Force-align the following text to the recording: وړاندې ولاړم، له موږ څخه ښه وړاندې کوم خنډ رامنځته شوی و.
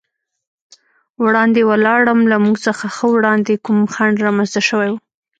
وړاندې 1.23 1.61
ولاړم، 1.69 2.19
له 2.31 2.37
موږ 2.43 2.57
څخه 2.67 2.85
ښه 2.95 3.05
وړاندې 3.15 3.61
کوم 3.65 3.79
خنډ 3.93 4.15
رامنځته 4.25 4.61
شوی 4.69 4.89
و. 4.91 4.95